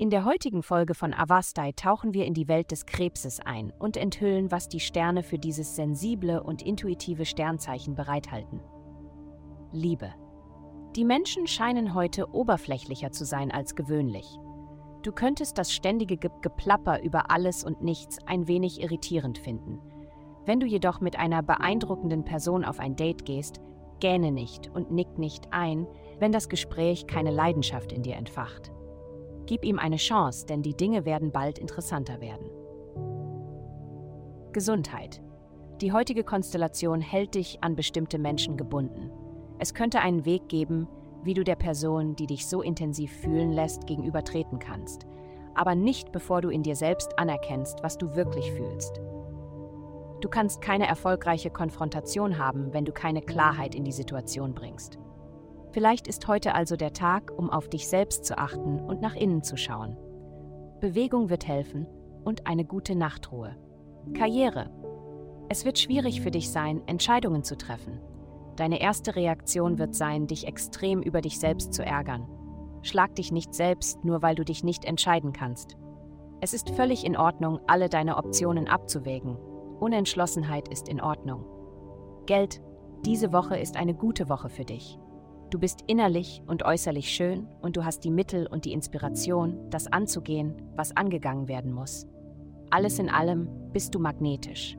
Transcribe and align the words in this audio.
In 0.00 0.08
der 0.08 0.24
heutigen 0.24 0.62
Folge 0.62 0.94
von 0.94 1.12
Avastai 1.12 1.72
tauchen 1.72 2.14
wir 2.14 2.24
in 2.24 2.32
die 2.32 2.48
Welt 2.48 2.70
des 2.70 2.86
Krebses 2.86 3.38
ein 3.38 3.70
und 3.78 3.98
enthüllen, 3.98 4.50
was 4.50 4.66
die 4.66 4.80
Sterne 4.80 5.22
für 5.22 5.38
dieses 5.38 5.76
sensible 5.76 6.42
und 6.42 6.62
intuitive 6.62 7.26
Sternzeichen 7.26 7.94
bereithalten. 7.94 8.60
Liebe. 9.72 10.14
Die 10.96 11.04
Menschen 11.04 11.46
scheinen 11.46 11.92
heute 11.92 12.32
oberflächlicher 12.34 13.12
zu 13.12 13.26
sein 13.26 13.50
als 13.50 13.74
gewöhnlich. 13.74 14.26
Du 15.02 15.12
könntest 15.12 15.58
das 15.58 15.70
ständige 15.70 16.16
Ge 16.16 16.30
Geplapper 16.40 17.02
über 17.02 17.30
alles 17.30 17.62
und 17.62 17.82
nichts 17.82 18.18
ein 18.26 18.48
wenig 18.48 18.80
irritierend 18.80 19.36
finden. 19.36 19.80
Wenn 20.46 20.60
du 20.60 20.66
jedoch 20.66 21.02
mit 21.02 21.18
einer 21.18 21.42
beeindruckenden 21.42 22.24
Person 22.24 22.64
auf 22.64 22.80
ein 22.80 22.96
Date 22.96 23.26
gehst, 23.26 23.60
gähne 24.00 24.32
nicht 24.32 24.70
und 24.74 24.90
nick 24.90 25.18
nicht 25.18 25.48
ein, 25.52 25.86
wenn 26.18 26.32
das 26.32 26.48
Gespräch 26.48 27.06
keine 27.06 27.30
Leidenschaft 27.30 27.92
in 27.92 28.02
dir 28.02 28.16
entfacht. 28.16 28.72
Gib 29.46 29.64
ihm 29.64 29.78
eine 29.78 29.96
Chance, 29.96 30.46
denn 30.46 30.62
die 30.62 30.76
Dinge 30.76 31.04
werden 31.04 31.32
bald 31.32 31.58
interessanter 31.58 32.20
werden. 32.20 32.50
Gesundheit. 34.52 35.22
Die 35.80 35.92
heutige 35.92 36.24
Konstellation 36.24 37.00
hält 37.00 37.34
dich 37.34 37.62
an 37.62 37.74
bestimmte 37.74 38.18
Menschen 38.18 38.56
gebunden. 38.56 39.10
Es 39.58 39.74
könnte 39.74 40.00
einen 40.00 40.24
Weg 40.24 40.48
geben, 40.48 40.88
wie 41.22 41.34
du 41.34 41.44
der 41.44 41.56
Person, 41.56 42.16
die 42.16 42.26
dich 42.26 42.46
so 42.46 42.62
intensiv 42.62 43.12
fühlen 43.12 43.52
lässt, 43.52 43.86
gegenübertreten 43.86 44.58
kannst, 44.58 45.06
aber 45.54 45.74
nicht 45.74 46.12
bevor 46.12 46.40
du 46.40 46.48
in 46.48 46.62
dir 46.62 46.76
selbst 46.76 47.18
anerkennst, 47.18 47.82
was 47.82 47.98
du 47.98 48.14
wirklich 48.14 48.50
fühlst. 48.52 49.00
Du 50.20 50.28
kannst 50.28 50.60
keine 50.60 50.86
erfolgreiche 50.86 51.50
Konfrontation 51.50 52.38
haben, 52.38 52.72
wenn 52.72 52.84
du 52.84 52.92
keine 52.92 53.22
Klarheit 53.22 53.74
in 53.74 53.84
die 53.84 53.92
Situation 53.92 54.54
bringst. 54.54 54.98
Vielleicht 55.72 56.08
ist 56.08 56.26
heute 56.28 56.54
also 56.54 56.76
der 56.76 56.92
Tag, 56.92 57.32
um 57.36 57.48
auf 57.48 57.68
dich 57.68 57.88
selbst 57.88 58.24
zu 58.24 58.36
achten 58.36 58.80
und 58.80 59.00
nach 59.00 59.14
innen 59.14 59.42
zu 59.42 59.56
schauen. 59.56 59.96
Bewegung 60.80 61.30
wird 61.30 61.46
helfen 61.46 61.86
und 62.24 62.46
eine 62.46 62.64
gute 62.64 62.94
Nachtruhe. 62.96 63.56
Karriere. 64.14 64.70
Es 65.48 65.64
wird 65.64 65.78
schwierig 65.78 66.20
für 66.20 66.30
dich 66.30 66.50
sein, 66.50 66.82
Entscheidungen 66.86 67.44
zu 67.44 67.56
treffen. 67.56 68.00
Deine 68.56 68.80
erste 68.80 69.16
Reaktion 69.16 69.78
wird 69.78 69.94
sein, 69.94 70.26
dich 70.26 70.46
extrem 70.46 71.02
über 71.02 71.20
dich 71.22 71.38
selbst 71.38 71.72
zu 71.72 71.84
ärgern. 71.84 72.28
Schlag 72.82 73.14
dich 73.14 73.30
nicht 73.32 73.54
selbst, 73.54 74.04
nur 74.04 74.22
weil 74.22 74.34
du 74.34 74.44
dich 74.44 74.64
nicht 74.64 74.84
entscheiden 74.84 75.32
kannst. 75.32 75.76
Es 76.40 76.54
ist 76.54 76.70
völlig 76.70 77.04
in 77.04 77.16
Ordnung, 77.16 77.60
alle 77.66 77.88
deine 77.88 78.16
Optionen 78.16 78.68
abzuwägen. 78.68 79.36
Unentschlossenheit 79.80 80.68
ist 80.68 80.88
in 80.88 81.00
Ordnung. 81.00 81.44
Geld, 82.26 82.60
diese 83.06 83.32
Woche 83.32 83.58
ist 83.58 83.76
eine 83.76 83.94
gute 83.94 84.28
Woche 84.28 84.50
für 84.50 84.64
dich. 84.64 84.98
Du 85.48 85.58
bist 85.58 85.82
innerlich 85.86 86.42
und 86.46 86.64
äußerlich 86.64 87.08
schön 87.08 87.48
und 87.62 87.76
du 87.76 87.84
hast 87.84 88.04
die 88.04 88.10
Mittel 88.10 88.46
und 88.46 88.66
die 88.66 88.72
Inspiration, 88.72 89.70
das 89.70 89.86
anzugehen, 89.88 90.54
was 90.76 90.96
angegangen 90.96 91.48
werden 91.48 91.72
muss. 91.72 92.06
Alles 92.70 92.98
in 92.98 93.08
allem 93.08 93.48
bist 93.72 93.94
du 93.94 93.98
magnetisch. 93.98 94.76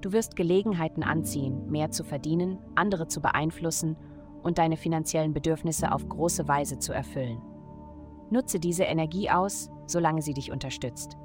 Du 0.00 0.12
wirst 0.12 0.34
Gelegenheiten 0.34 1.02
anziehen, 1.02 1.70
mehr 1.70 1.90
zu 1.90 2.02
verdienen, 2.02 2.58
andere 2.74 3.06
zu 3.06 3.20
beeinflussen 3.20 3.96
und 4.42 4.58
deine 4.58 4.76
finanziellen 4.76 5.34
Bedürfnisse 5.34 5.92
auf 5.92 6.08
große 6.08 6.48
Weise 6.48 6.78
zu 6.78 6.92
erfüllen. 6.92 7.42
Nutze 8.30 8.58
diese 8.58 8.84
Energie 8.84 9.30
aus, 9.30 9.70
solange 9.86 10.22
sie 10.22 10.34
dich 10.34 10.50
unterstützt. 10.50 11.16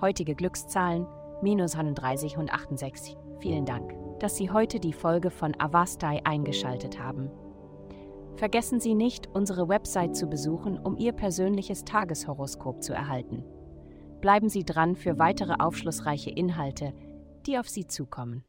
Heutige 0.00 0.34
Glückszahlen 0.34 1.06
minus 1.42 1.74
31 1.74 2.36
und 2.36 2.52
68. 2.52 3.16
Vielen 3.38 3.64
Dank, 3.64 3.94
dass 4.20 4.36
Sie 4.36 4.50
heute 4.50 4.80
die 4.80 4.92
Folge 4.92 5.30
von 5.30 5.58
Avastai 5.58 6.20
eingeschaltet 6.24 6.98
haben. 6.98 7.30
Vergessen 8.36 8.80
Sie 8.80 8.94
nicht, 8.94 9.28
unsere 9.34 9.68
Website 9.68 10.16
zu 10.16 10.26
besuchen, 10.26 10.78
um 10.78 10.96
Ihr 10.96 11.12
persönliches 11.12 11.84
Tageshoroskop 11.84 12.82
zu 12.82 12.92
erhalten. 12.92 13.44
Bleiben 14.20 14.48
Sie 14.48 14.64
dran 14.64 14.96
für 14.96 15.18
weitere 15.18 15.54
aufschlussreiche 15.58 16.30
Inhalte, 16.30 16.92
die 17.46 17.58
auf 17.58 17.68
Sie 17.68 17.86
zukommen. 17.86 18.44